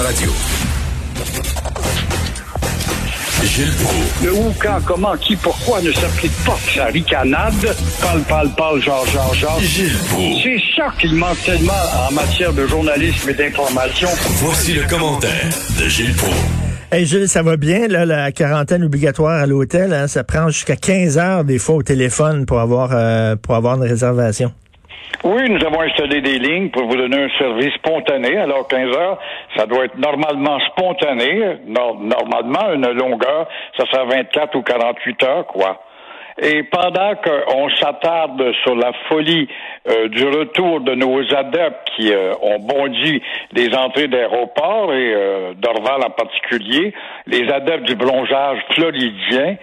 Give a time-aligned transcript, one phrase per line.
[0.00, 0.30] Radio.
[3.44, 4.24] Gilles Proulx.
[4.24, 7.52] Le où, quand, comment, qui, pourquoi ne s'applique pas que sa ricanade?
[8.00, 9.60] Parle, parle, parle, genre, genre, genre.
[9.60, 10.42] Gilles Proulx.
[10.42, 11.72] C'est ça qu'il manque tellement
[12.08, 14.08] en matière de journalisme et d'information.
[14.36, 16.36] Voici le commentaire de Gilles Proulx.
[16.90, 20.76] Hey Gilles, ça va bien, là, la quarantaine obligatoire à l'hôtel, hein, ça prend jusqu'à
[20.76, 24.52] 15 heures des fois au téléphone pour avoir euh, pour avoir une réservation.
[25.24, 28.36] Oui, nous avons installé des lignes pour vous donner un service spontané.
[28.38, 29.18] Alors, 15 heures,
[29.56, 31.58] ça doit être normalement spontané.
[31.66, 35.80] Nor- normalement, une longueur, ça sera 24 ou 48 heures, quoi.
[36.40, 39.46] Et pendant qu'on s'attarde sur la folie
[39.86, 43.22] euh, du retour de nos adeptes qui euh, ont bondi
[43.52, 46.94] les entrées d'aéroports et euh, d'Orval en particulier,
[47.26, 49.56] les adeptes du plongeage floridien,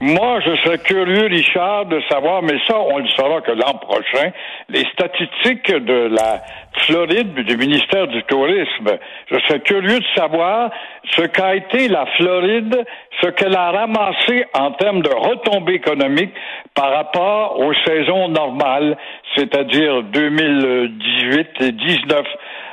[0.00, 4.30] moi, je serais curieux, Richard, de savoir, mais ça, on le saura que l'an prochain,
[4.68, 6.42] les statistiques de la
[6.82, 8.98] Floride, du ministère du Tourisme,
[9.30, 10.70] je serais curieux de savoir
[11.12, 12.84] ce qu'a été la Floride,
[13.22, 16.34] ce qu'elle a ramassé en termes de retombées économiques
[16.74, 18.98] par rapport aux saisons normales,
[19.34, 22.26] c'est-à-dire 2018 et 19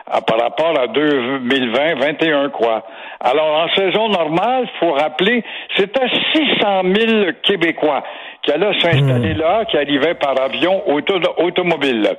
[0.05, 2.83] ah, par rapport à 2020, 21 quoi.
[3.19, 5.43] Alors en saison normale, faut rappeler,
[5.77, 8.03] c'était 600 000 Québécois
[8.41, 12.09] qui allaient s'installer là, qui arrivaient par avion auto automobile.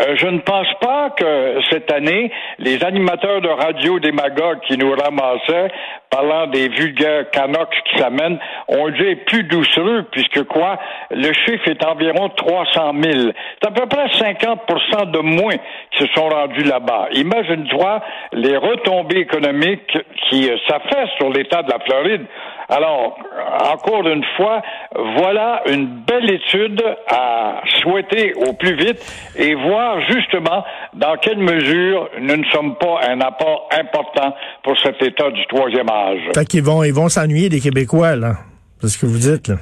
[0.00, 4.92] Euh, je ne pense pas que cette année, les animateurs de radio démagogues qui nous
[4.92, 5.70] ramassaient,
[6.10, 8.38] parlant des vulgaires canox qui s'amènent,
[8.68, 10.78] ont être plus doucereux, puisque quoi,
[11.10, 13.32] le chiffre est environ 300 000.
[13.60, 15.56] C'est à peu près 50% de moins
[15.92, 17.08] qui se sont rendus là-bas.
[17.12, 18.00] Imagine-toi
[18.32, 19.98] les retombées économiques
[20.28, 22.24] qui euh, s'affaissent sur l'État de la Floride.
[22.68, 23.16] Alors,
[23.72, 24.60] encore une fois,
[25.16, 29.00] voilà une belle étude à souhaiter au plus vite
[29.36, 35.02] et voir justement dans quelle mesure nous ne sommes pas un apport important pour cet
[35.02, 36.20] État du troisième âge.
[36.34, 38.34] Fait qu'ils vont ils vont s'ennuyer des Québécois, là.
[38.80, 39.56] C'est ce que vous dites, là.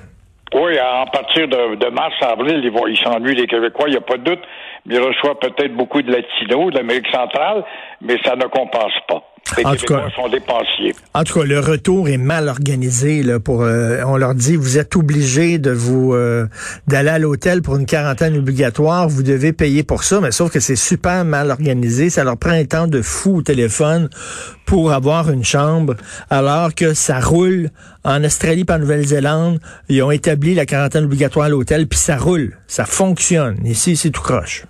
[0.54, 3.96] Oui, à partir de, de mars, avril, ils vont, ils s'ennuient les Québécois, il n'y
[3.96, 4.42] a pas de doute.
[4.88, 7.64] Ils reçoivent peut-être beaucoup de latinos, de l'Amérique centrale,
[8.00, 9.15] mais ça ne compense pas.
[9.56, 10.94] Les En tout cas- sont dépensiers.
[11.14, 13.22] En tout cas, le retour est mal organisé.
[13.22, 16.46] Là, pour, euh, on leur dit, vous êtes obligés de vous euh,
[16.88, 19.08] d'aller à l'hôtel pour une quarantaine obligatoire.
[19.08, 22.10] Vous devez payer pour ça, mais sauf que c'est super mal organisé.
[22.10, 24.10] Ça leur prend un temps de fou au téléphone
[24.66, 25.94] pour avoir une chambre,
[26.28, 27.70] alors que ça roule
[28.04, 29.60] en Australie et en Nouvelle-Zélande.
[29.88, 33.56] Ils ont établi la quarantaine obligatoire à l'hôtel, puis ça roule, ça fonctionne.
[33.64, 34.64] Ici, c'est tout croche.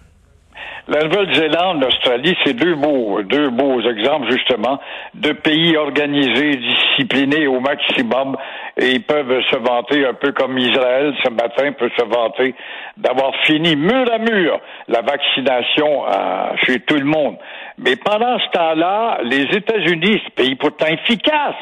[0.89, 4.79] La Nouvelle-Zélande, l'Australie, c'est deux beaux, deux beaux exemples, justement,
[5.15, 8.37] de pays organisés, disciplinés au maximum,
[8.77, 12.55] et ils peuvent se vanter un peu comme Israël ce matin peut se vanter
[12.97, 17.37] d'avoir fini mur à mur la vaccination euh, chez tout le monde.
[17.79, 21.57] Mais pendant ce temps-là, les États-Unis, ce pays pourtant efficace,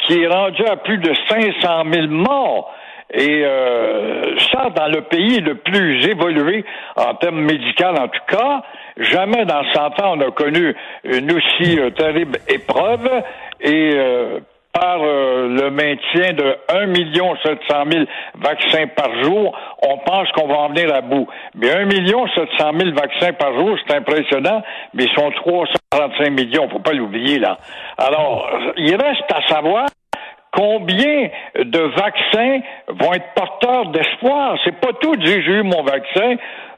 [0.00, 2.74] qui est rendu à plus de 500 000 morts,
[3.16, 6.64] et euh, ça, dans le pays le plus évolué
[6.96, 8.62] en termes médicaux, en tout cas,
[8.98, 13.08] jamais dans 100 ans on a connu une aussi euh, terrible épreuve.
[13.60, 14.40] Et euh,
[14.74, 18.04] par euh, le maintien de 1 million 700 000
[18.34, 21.28] vaccins par jour, on pense qu'on va en venir à bout.
[21.54, 26.68] Mais 1 million 700 000 vaccins par jour, c'est impressionnant, mais ils sont 335 millions,
[26.68, 27.58] faut pas l'oublier là.
[27.98, 29.86] Alors, il reste à savoir
[30.54, 31.28] combien
[31.58, 34.56] de vaccins vont être porteurs d'espoir?
[34.64, 36.36] C'est pas tout j'ai eu mon vaccin,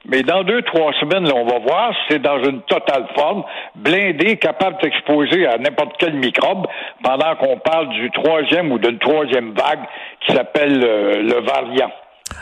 [0.08, 3.44] mais dans deux, trois semaines, là, on va voir si c'est dans une totale forme,
[3.74, 6.66] blindé, capable de s'exposer à n'importe quel microbe,
[7.02, 9.84] pendant qu'on parle du troisième ou d'une troisième vague
[10.26, 11.90] qui s'appelle euh, le variant.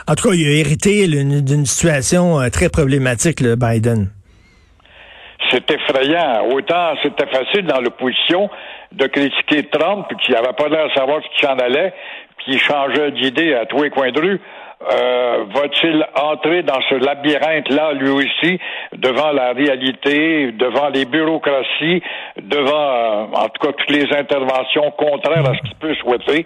[0.07, 4.09] En tout cas, il a hérité d'une d'une situation euh, très problématique, le Biden.
[5.51, 6.47] C'est effrayant.
[6.51, 8.49] Autant c'était facile dans l'opposition
[8.95, 11.93] de critiquer Trump, qui n'avait pas l'air de savoir ce qui s'en allait,
[12.37, 14.41] puis il changeait d'idée à tous les coins de rue.
[14.91, 18.59] Euh, va-t-il entrer dans ce labyrinthe-là, lui aussi,
[18.93, 22.03] devant la réalité, devant les bureaucraties,
[22.41, 26.45] devant, euh, en tout cas, toutes les interventions contraires à ce qu'il peut souhaiter?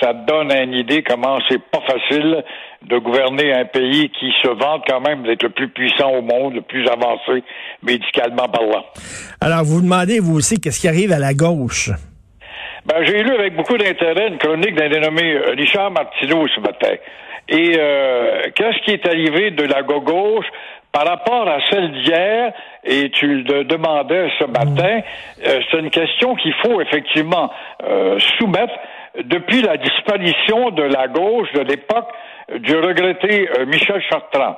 [0.00, 2.44] Ça donne une idée comment c'est pas facile
[2.82, 6.54] de gouverner un pays qui se vante quand même d'être le plus puissant au monde,
[6.54, 7.42] le plus avancé
[7.82, 8.84] médicalement parlant.
[9.40, 11.90] Alors, vous demandez, vous aussi, qu'est-ce qui arrive à la gauche?
[12.86, 16.94] Ben, j'ai lu avec beaucoup d'intérêt une chronique d'un dénommé Richard Martineau ce matin.
[17.48, 20.46] Et euh, qu'est-ce qui est arrivé de la gauche
[20.94, 22.52] par rapport à celle d'hier,
[22.84, 25.00] et tu le demandais ce matin,
[25.44, 27.50] euh, c'est une question qu'il faut effectivement
[27.82, 28.74] euh, soumettre
[29.22, 32.08] depuis la disparition de la gauche de l'époque
[32.58, 34.56] du regretté euh, Michel Chartrand.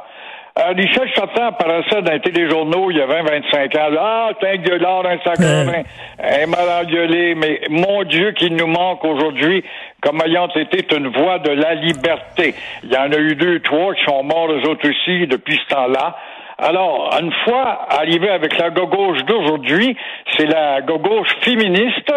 [0.58, 3.96] Euh, Michel Chartrand apparaissait dans les téléjournaux il y a 20-25 ans.
[4.00, 5.84] Ah, c'est un gueulard, un sacrement,
[6.18, 9.62] un mal engueulé, mais mon Dieu qu'il nous manque aujourd'hui
[10.00, 12.54] comme ayant été une voix de la liberté.
[12.82, 15.74] Il y en a eu deux, trois qui sont morts eux autres aussi depuis ce
[15.74, 16.16] temps-là.
[16.58, 19.94] Alors, une fois arrivé avec la gauche d'aujourd'hui,
[20.30, 22.10] c'est la gauche féministe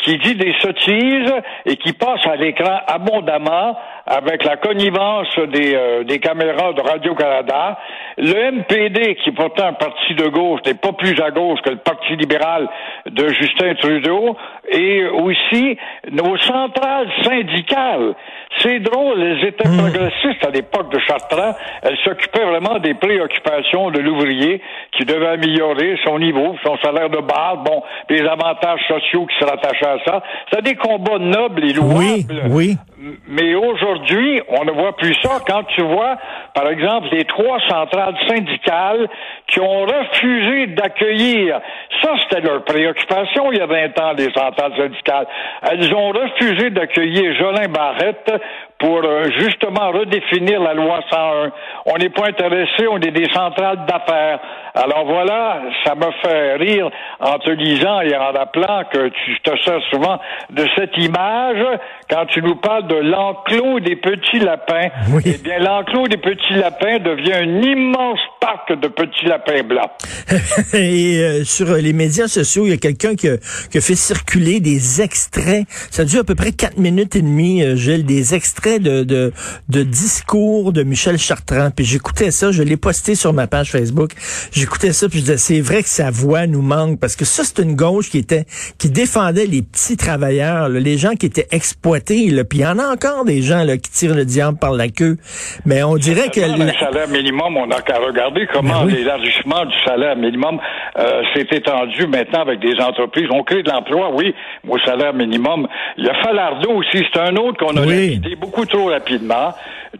[0.00, 1.32] qui dit des sottises
[1.64, 7.78] et qui passe à l'écran abondamment avec la connivence des, euh, des caméras de Radio-Canada.
[8.18, 11.70] Le MPD, qui est pourtant un parti de gauche, n'est pas plus à gauche que
[11.70, 12.68] le Parti libéral
[13.06, 14.36] de Justin Trudeau,
[14.68, 15.76] et aussi
[16.10, 18.14] nos centrales syndicales.
[18.58, 19.78] C'est drôle, elles étaient hmm.
[19.78, 21.54] progressistes à l'époque de Chartrand.
[21.82, 24.60] Elles s'occupaient vraiment des préoccupations de l'ouvrier
[24.92, 29.44] qui devait améliorer son niveau, son salaire de base, bon, les avantages sociaux qui se
[29.44, 30.22] rattachaient à ça.
[30.52, 31.96] C'est des combats nobles et louables.
[31.98, 32.76] Oui, oui.
[32.98, 35.38] Mais aujourd'hui, on ne voit plus ça.
[35.46, 36.16] Quand tu vois,
[36.54, 39.06] par exemple, les trois centrales syndicales
[39.48, 41.60] qui ont refusé d'accueillir,
[42.02, 45.26] ça c'était leur préoccupation il y a 20 ans, les centrales syndicales.
[45.70, 48.32] Elles ont refusé d'accueillir Jolin Barrette
[48.78, 51.50] pour euh, justement redéfinir la loi 101.
[51.86, 54.40] On n'est pas intéressé, on est des centrales d'affaires.
[54.74, 56.90] Alors voilà, ça me fait rire
[57.20, 60.18] en te disant et en rappelant que tu te sers souvent
[60.50, 61.64] de cette image
[62.10, 64.88] quand tu nous parles de l'enclos des petits lapins.
[65.12, 65.22] Oui.
[65.26, 69.90] Eh bien, l'enclos des petits lapins devient un immense parc de petits lapins blancs.
[70.74, 73.28] et euh, sur les médias sociaux, il y a quelqu'un qui,
[73.70, 75.66] qui, a fait circuler des extraits.
[75.90, 79.32] Ça dure à peu près quatre minutes et demie, euh, Gilles, des extraits de, de,
[79.68, 81.70] de discours de Michel Chartrand.
[81.74, 84.12] Puis j'écoutais ça, je l'ai posté sur ma page Facebook
[84.52, 87.42] j'écoutais ça puis je disais c'est vrai que sa voix nous manque parce que ça
[87.44, 88.44] c'est une gauche qui était
[88.78, 92.30] qui défendait les petits travailleurs, les gens qui étaient exploités.
[92.30, 92.44] Là.
[92.44, 94.88] Puis il y en a encore des gens là, qui tirent le diable par la
[94.88, 95.16] queue.
[95.64, 99.76] Mais on dirait que le salaire minimum, on n'a qu'à regarder comment ben l'élargissement du
[99.84, 100.58] salaire minimum
[100.98, 103.28] euh, s'est étendu maintenant avec des entreprises.
[103.30, 104.34] On crée de l'emploi, oui,
[104.68, 105.66] au salaire minimum.
[105.98, 108.20] A Falardeau aussi, c'est un autre qu'on a oui.
[108.38, 109.54] beaucoup trop rapidement.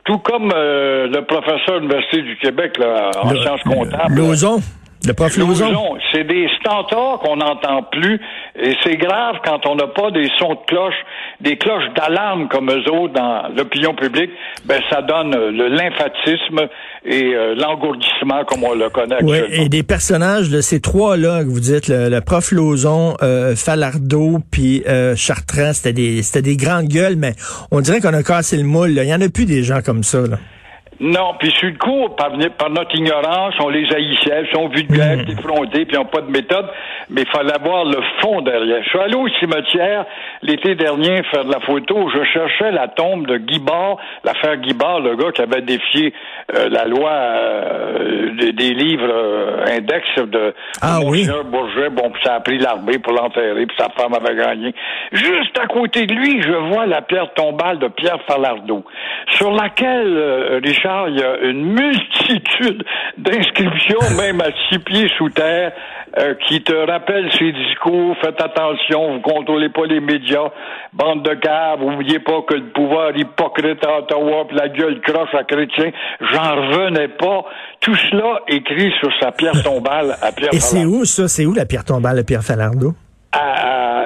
[0.04, 4.14] Tout comme euh, le professeur de l'Université du Québec là, en sciences comptables.
[5.06, 5.32] Le prof
[6.12, 8.20] C'est des stentors qu'on n'entend plus
[8.58, 10.94] et c'est grave quand on n'a pas des sons de cloche,
[11.40, 14.30] des cloches d'alarme comme eux autres dans l'opinion publique.
[14.64, 16.68] Ben ça donne le lymphatisme
[17.04, 19.46] et euh, l'engourdissement comme on le connaît actuellement.
[19.50, 24.82] Et des personnages de ces trois-là que vous dites, le, prof Lauzon, euh, Falardeau, puis
[24.88, 27.34] euh, Chartrand, c'était des, c'était des grandes gueules, mais
[27.70, 28.90] on dirait qu'on a cassé le moule.
[28.90, 30.22] Il y en a plus des gens comme ça.
[30.22, 30.38] Là.
[30.98, 35.18] Non, puis sur le coup, par, par, notre ignorance, on les haïssait, ils sont vulgaires,
[35.18, 35.30] mmh.
[35.30, 36.66] effrontés, puis ils n'ont pas de méthode,
[37.10, 38.82] mais il fallait avoir le fond derrière.
[38.82, 40.06] Je suis allé au cimetière
[40.42, 43.60] l'été dernier faire de la photo, je cherchais la tombe de Guy
[44.24, 46.14] l'affaire Guy le gars qui avait défié
[46.54, 51.26] euh, la loi euh, des, livres euh, index de, ah, oui.
[51.50, 54.74] Bourget, bon, puis ça a pris l'armée pour l'enterrer, puis sa femme avait gagné.
[55.12, 58.84] Juste à côté de lui, je vois la pierre tombale de Pierre Falardeau,
[59.30, 62.84] sur laquelle Richard il y a une multitude
[63.18, 65.72] d'inscriptions, même à six pieds sous terre,
[66.18, 68.16] euh, qui te rappellent ces discours.
[68.22, 70.50] Faites attention, vous contrôlez pas les médias,
[70.92, 75.34] bande de caves, oubliez pas que le pouvoir hypocrite à Ottawa, puis la gueule croche
[75.34, 75.90] à chrétien.
[76.20, 77.44] J'en revenais pas.
[77.80, 81.28] Tout cela écrit sur sa pierre tombale à Pierre Et c'est où ça?
[81.28, 82.94] C'est où la pierre tombale à Pierre Falardeau?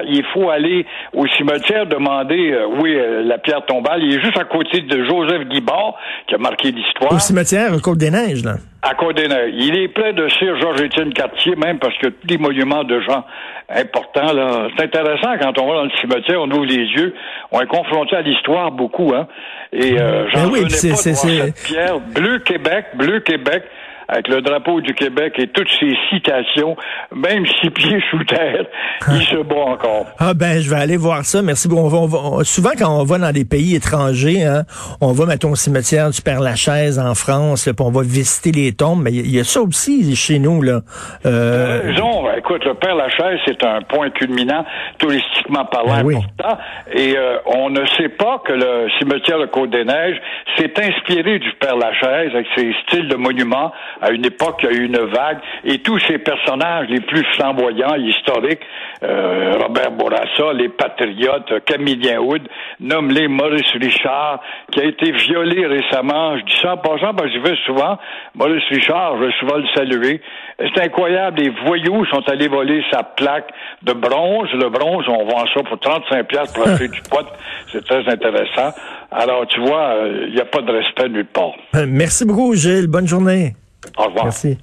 [0.07, 4.03] Il faut aller au cimetière demander, euh, oui, euh, la pierre tombale.
[4.03, 5.95] Il est juste à côté de Joseph Guibard,
[6.27, 7.13] qui a marqué l'histoire.
[7.13, 8.55] Au cimetière, à Côte-des-Neiges, là.
[8.81, 9.53] À Côte-des-Neiges.
[9.57, 13.23] Il est près de Sir Georges-Étienne Cartier, même parce que tous les monuments de gens
[13.69, 14.67] importants, là.
[14.75, 17.13] C'est intéressant quand on va dans le cimetière, on ouvre les yeux,
[17.51, 19.27] on est confronté à l'histoire beaucoup, hein.
[19.73, 21.99] Et euh, ben j'en oui, pas cette pierre.
[21.99, 23.63] Bleu Québec, Bleu Québec,
[24.11, 26.75] avec le drapeau du Québec et toutes ses citations,
[27.15, 28.65] même six pieds sous terre,
[29.07, 30.05] il se bat encore.
[30.19, 31.41] Ah ben, je vais aller voir ça.
[31.41, 32.43] Merci beaucoup.
[32.43, 34.63] souvent, quand on va dans des pays étrangers, hein,
[34.99, 39.01] on va, mettons, au cimetière du Père-Lachaise en France, puis on va visiter les tombes,
[39.01, 40.61] mais il y, a ça aussi chez nous.
[40.61, 40.81] là.
[41.25, 41.81] Euh...
[41.85, 42.27] Raison.
[42.37, 44.65] Écoute, le Père-Lachaise, c'est un point culminant,
[44.97, 46.57] touristiquement parlant, ben important.
[46.91, 50.19] Et euh, on ne sait pas que le cimetière de Côte-des-Neiges
[50.57, 53.71] s'est inspiré du Père-Lachaise avec ses styles de monuments.
[54.01, 55.37] À une époque, il y a eu une vague.
[55.63, 58.61] Et tous ces personnages les plus flamboyants, historiques,
[59.03, 62.41] euh, Robert Bourassa, les patriotes, Camillien Wood,
[62.79, 64.41] nomme-les Maurice Richard,
[64.71, 66.37] qui a été violé récemment.
[66.37, 67.97] Je dis ça en passant parce que je vais souvent.
[68.35, 70.21] Maurice Richard, je vais souvent le saluer.
[70.57, 71.41] C'est incroyable.
[71.41, 73.49] Les voyous sont allés voler sa plaque
[73.83, 74.49] de bronze.
[74.53, 77.25] Le bronze, on vend ça pour 35 pièces pour acheter du pot.
[77.71, 78.71] C'est très intéressant.
[79.11, 81.51] Alors, tu vois, il euh, n'y a pas de respect nulle part.
[81.87, 82.87] Merci beaucoup, Gilles.
[82.87, 83.53] Bonne journée.
[83.97, 84.25] Au revoir.
[84.25, 84.57] Merci.